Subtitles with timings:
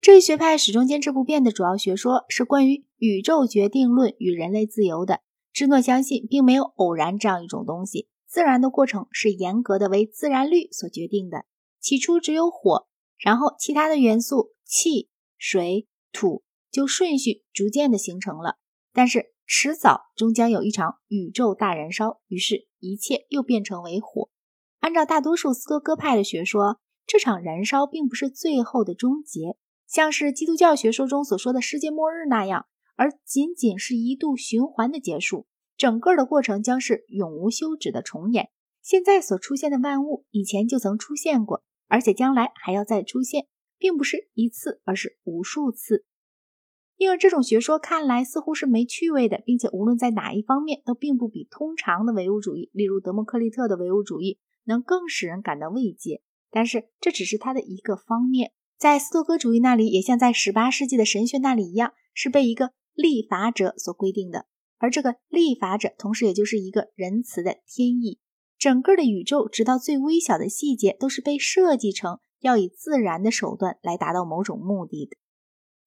[0.00, 5.20] 这一学派始终坚持不变的主要学说是关于宇宙决定论与人类自由的。
[5.52, 11.44] 芝诺相信，并没有偶然这样一种东西，自然的过程是严格的为自然律所决定的。
[11.80, 18.56] 起初只有火，然后其他的元素气、水、土就顺序逐渐的形成了。
[18.94, 24.30] 但是迟早终将有一场宇宙大燃烧，于是，一切又变成为火。
[24.78, 29.56] 按照大多数斯多哥派的学说，这场燃烧并不是最后的终结，
[29.90, 35.48] 像是基督教学说中所说的世界末日那样，而仅仅是一度循环的结束。
[35.76, 38.50] 整个的过程将是永无休止的重演。
[38.82, 46.04] 现在所出现的万物，以前就曾出现过，而且将来还要再出现，并不是一次，而是无数次。
[46.96, 56.22] 因而，这种学说看来似乎是没趣味的，并且无论在哪一方面，都并不比通常的唯物主义，例如德谟克利特的唯物主义，能更使人感到慰藉。
[56.48, 58.52] 但是，这只是它的一个方面。
[58.80, 64.46] 在斯多葛主义那里，也像在18世纪的神学那里一样，是被一个立法者所规定的。
[64.78, 68.20] 而这个立法者，同时也就是一个仁慈的天意。
[68.58, 75.14] 整个的宇宙，直到最微小的细节，都是被设计成要以自然的手段来达到某种目的的。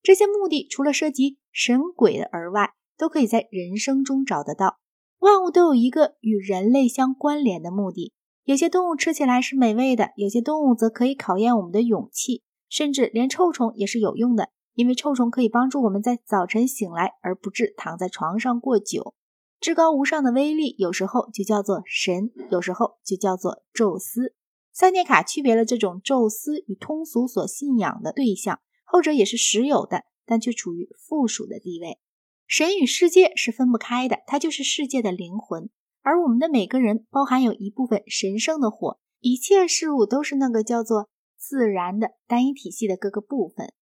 [0.00, 4.78] 这些目的除了涉及神鬼的而外，都可以在人生中找得到。
[5.18, 8.12] 万物都有一个与人类相关联的目的。
[8.44, 19.14] 有些动物吃起来是美味的，有些动物则可以考验我们的勇气，甚至连臭虫也是有用的，因为臭虫可以帮助我们在早晨醒来而不致躺在床上过久。
[19.58, 24.34] 至高无上的威力，有时候就叫做神，有时候就叫做宙斯。
[24.72, 28.60] 塞涅卡区别了这种宙斯与通俗所信仰的对象。
[28.84, 31.98] 后者也是实有的，但却处于附属的地位。
[32.46, 35.70] 神与世界是分不开的，它就是世界的灵魂。
[36.02, 41.08] 而我们的每个人包含有一部分神圣的火，一切事物都是那个叫做
[41.48, 43.72] 自然的单一体系的各个部分。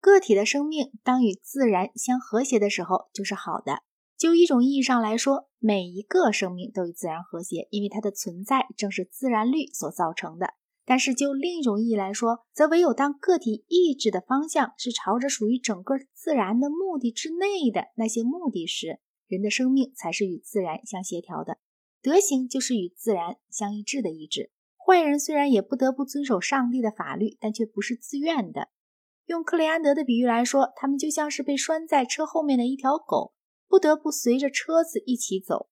[0.00, 3.82] 个体的生命当与自然相和谐的时候，就是好的。
[4.16, 10.54] 就一种意义上来说，每一个生命都与自然和谐，因为它的存在正是自然律所造成的。
[10.84, 18.98] 但是就另一种意义来说，则唯有当个体意志的方向是朝着属于整个自然的目的之内的那些目的时，
[19.28, 21.58] 人的生命才是与自然相协调的。
[22.02, 24.50] 德行就是与自然相一致的意志。
[24.84, 28.68] 坏人虽然也不得不遵守上帝的法律，但却不是自愿的。
[29.26, 33.32] 用克雷安德的比喻来说，他们就像是被拴在车后面的一条狗，
[33.68, 35.68] 不得不随着车子一起走。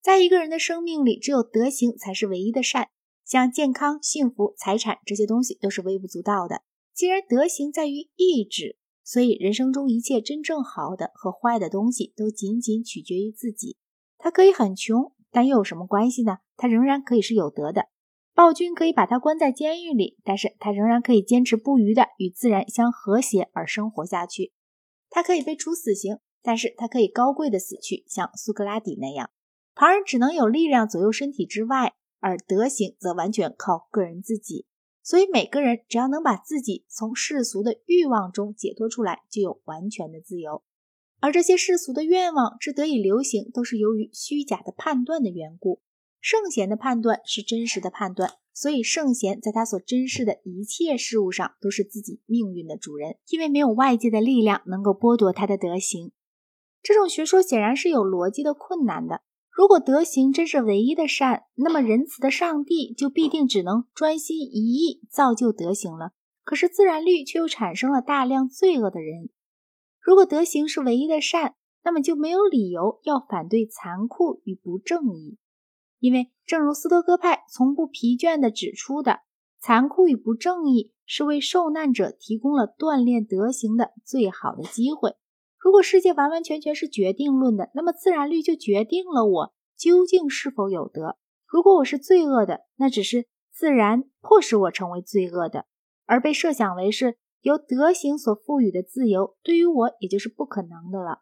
[0.00, 2.88] 在一个人的生命里，只有德行才是唯一的善。
[3.24, 6.62] 像健康、幸福、财产这些东西都是微不足道的。
[6.94, 13.76] 既然德行在于意志，所以人生中一切真正好的和坏的东西都仅仅取决于自己。
[14.16, 16.38] 他可以很穷，但又有什么关系呢？
[16.56, 17.88] 他仍然可以是有德的。
[18.38, 24.52] 暴君可以把他关在监狱里，但是他仍然可以坚持不渝的与自然相和谐而生活下去。
[25.10, 29.30] 他可以被处死刑，但是他可以高贵的死去，像苏格拉底那样。
[29.74, 31.94] 旁人只能有力量左右身体之外。
[32.20, 34.66] 而德行则完全靠个人自己，
[35.02, 40.62] 所以每个人只要能把自己从世俗的欲望中解脱出来，就有完全的自由。
[41.18, 45.80] 而这些世俗的愿望之得以流行，都是由于虚假的判断的缘故。
[46.20, 56.12] 圣贤的判断是真实的判断，所以圣贤在他所珍视的一切事物上都是自己命运的主人，因为没有外界的力量能够剥夺他的德行。
[56.82, 59.22] 这种学说显然是有逻辑的困难的。
[59.50, 66.12] 如果德行真是唯一的善，那么仁慈的上帝就必定只能专心一意造就德行了。
[66.44, 69.30] 可是自然律却又产生了大量罪恶的人。
[70.00, 75.36] 如果德行是唯一的善，那么就没有理由要反对残酷与不正义，
[75.98, 79.20] 因为正如斯多哥派从不疲倦地指出的，
[79.60, 85.16] 残酷与不正义是为受难者提供了锻炼德行的最好的机会。
[85.58, 91.16] 如果世界完完全全是决定论的，那么自然律就决定了我究竟是否有德。
[91.46, 95.66] 如果我是罪恶的，那只是自然迫使我成为罪恶的，
[96.06, 101.18] 而被设想为是由德行所赋予的自由，对于我也就是不可能的了。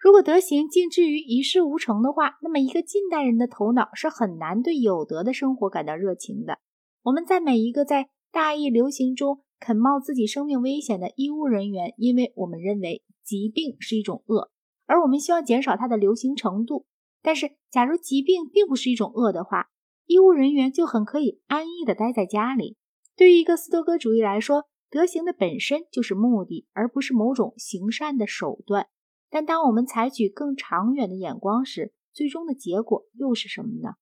[0.00, 6.58] 如果德行尽至于一事无成的话，那么一个近代人的头脑是很难对有德的生活感到热情的。
[7.02, 13.02] 我们在每一个在大义流行中肯冒自己生命危险的医务人员，因为我们认为。
[13.22, 14.50] 疾病是一种恶，
[14.86, 16.86] 而我们希望减少它的流行程度。
[17.22, 19.68] 但是，假如疾病并不是一种恶的话，
[20.06, 22.76] 医务人员就很可以安逸地待在家里。
[23.14, 28.88] 对于一个斯多哥主义来说，德行的本身就是目的，而不是某种行善的手段。
[29.30, 33.94] 但当我们采取更长远的眼光时，最终的结果又是什么呢？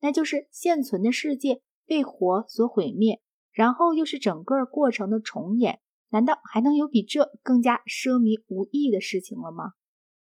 [0.00, 5.80] 那就是现存的世界被火所毁灭，然后又是整个过程的重演。
[6.10, 9.72] 难道还能有比这更加奢靡无益的事情了吗？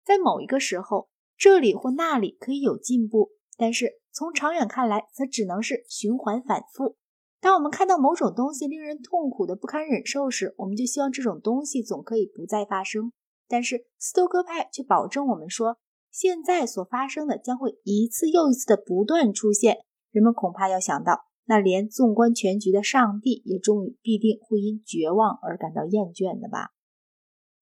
[0.04, 6.96] 在某一个时候，这里或那里可以有进步，但是从长远看来，则只能是循环反复。
[7.40, 13.12] 当我们看到某种东西令人痛苦的不堪忍受时，我们就希望这种东西总可以不再发生。
[13.52, 15.76] 但是斯多克派却保证我们说，
[16.10, 19.84] 现在所发生的将会一次又一次的不断出现。
[20.10, 26.70] 人们恐怕要想到，那连纵观全局的上帝也终于必定会因绝望而感到厌倦的吧？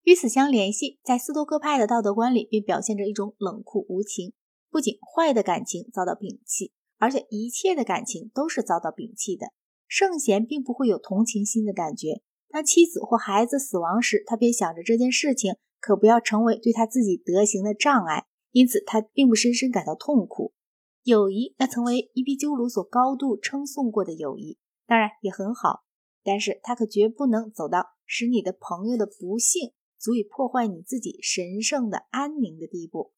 [0.04, 4.32] 与此相联系，在斯多克派的道德观里，便表现着一种冷酷无情。
[4.70, 9.48] 不仅坏的感情遭到摒弃，而且一切的感情都是遭到摒弃的。
[9.88, 12.22] 圣贤并不会有同情心的感觉。
[12.48, 20.52] 当妻子或孩子死亡时，他便想着这件事情可不要成为对他自己德行的障碍，因此他并不深深感到痛苦。
[21.02, 25.84] 友谊，那曾为伊壁鸠鲁所高度称颂过的友谊，当然也很好，
[26.22, 33.12] 但是他可绝不能走到使你的朋友的不幸足以破坏你自己神圣的安宁的地步。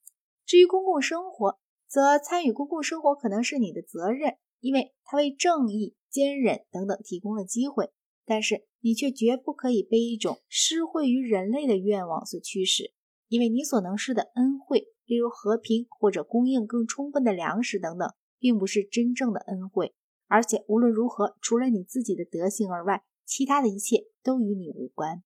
[0.46, 5.96] 至于公共生活，则参与公共生活可能是你的责任，因为它为正义。
[6.12, 7.90] 坚忍等等提供了机会，
[8.24, 12.92] 但是你却绝不可以被一种施惠于人类的愿望所驱使，
[13.28, 18.08] 因为你所能施的恩惠，例如和平或者供应更充分的粮食等等，
[18.38, 19.94] 并不是真正的恩惠。
[20.28, 25.22] 而且无论如何，除了你自己的德行而外，其他的一切都与你无关。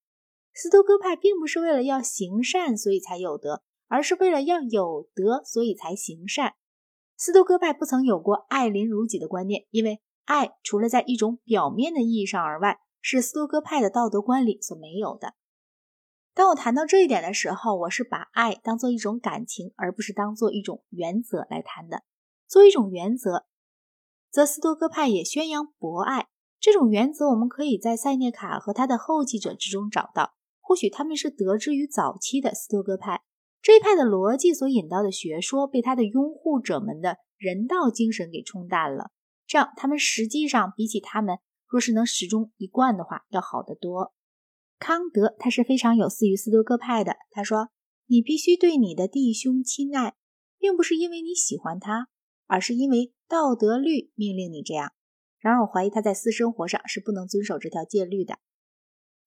[0.54, 6.54] 斯多哥派并不是为了要行善所以才有德，而是为了要有德所以才行善。
[7.16, 10.00] 斯多哥派不曾有过爱邻如己的观念，因为。
[10.26, 15.34] 爱除了在一种表面的意义上而外，是斯多葛派的道德观里所没有的。
[16.34, 22.02] 当我谈到这一点的时候，我是把爱当做一种感情，而不是当做一种原则来谈的。
[22.48, 23.46] 作为一种原则，
[24.28, 26.26] 则斯多葛派也宣扬博爱。
[26.58, 30.34] 这种原则，我们可以在塞涅卡和他的后继者之中找到。
[30.60, 33.22] 或许他们是得之于早期的斯多葛派
[33.62, 39.12] 这一派的逻辑所引到的学说，被他的拥护者们的人道精神给冲淡了。
[39.46, 41.38] 这样，他们实际上比起他们
[41.68, 44.14] 若是能始终一贯的话，要好得多。
[44.78, 47.16] 康德他是非常有似于斯多葛派的。
[47.30, 47.70] 他说
[48.06, 50.14] ：“你必须对你的弟兄亲爱，
[50.58, 52.08] 并不是因为你喜欢他，
[52.46, 54.92] 而是因为道德律命令你这样。”
[55.40, 58.38] 然而，我怀疑他在私生活上是不能遵守这条戒律的。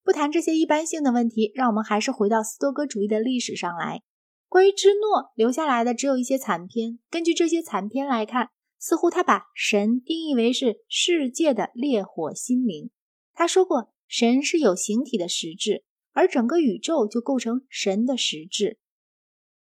[0.03, 4.03] 不谈这些一般性的问题，让我们还是回到斯多葛主义的历史上来。
[4.47, 6.99] 关于芝诺留下来的只有一些残篇。
[7.09, 8.49] 根据这些残篇来看。
[8.79, 12.89] 似乎他把神定义为是世界的烈火心灵。
[13.33, 15.83] 他说过，神是有形体的实质，
[16.13, 18.79] 而整个宇宙就构成神的实质。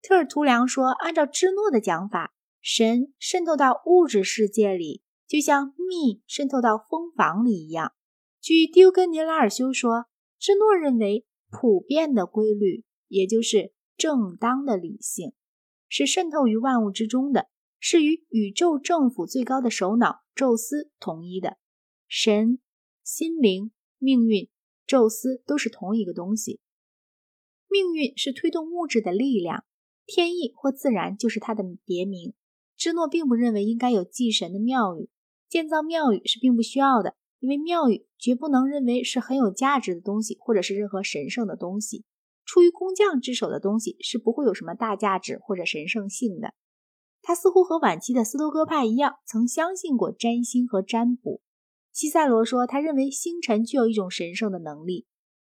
[0.01, 7.93] 特尔图良说，按照芝诺的讲法，神渗透到物质世界里，就像蜜渗透到蜂房里一样。
[8.39, 10.05] 据丢根尼拉尔修说，
[10.39, 15.33] 芝诺认为普遍的规律，也就是正当的理性，
[15.87, 17.50] 是渗透于万物之中的。
[17.83, 21.57] 是与宇宙政府最高的首脑宙斯统一的
[22.07, 22.59] 神、
[23.03, 24.47] 心灵、命运，
[24.85, 26.59] 宙斯都是同一个东西。
[27.67, 29.65] 命运是推动物质的力量，
[30.05, 32.35] 天意或自然就是它的别名。
[32.77, 35.09] 芝诺并不认为应该有祭神的庙宇，
[35.49, 42.05] 建造庙宇是并不需要的，因为庙宇绝不能认为是很有价值的东西，或者是任何神圣的东西。
[42.45, 46.53] 出于工匠之手的东西是不会有什么大价值或者神圣性的。
[47.21, 51.41] 他似乎和晚期的斯多哥派一样，曾相信过占星和占卜。
[51.91, 55.05] 西塞罗说，他认为星辰具有一种神圣的能力。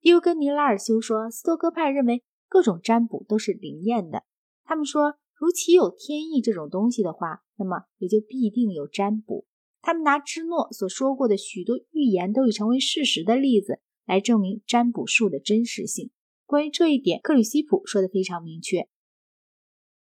[0.01, 4.23] 迪欧根尼拉尔修说，斯多哥派认为各种占卜都是灵验的。
[4.65, 9.47] 他们说，如其有天意这种东西的话，那么也就必定有占卜。
[9.83, 16.11] 他们拿芝诺所说过的许多预言都已成为事实的例子来证明占卜术的真实性。
[16.45, 18.89] 关于这一点，克里希普说的非常明确。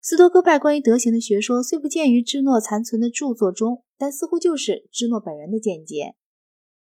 [0.05, 6.15] 斯多葛派关于德行的学说虽不见于芝诺残存的著作中，但似乎就是芝诺本人的见解。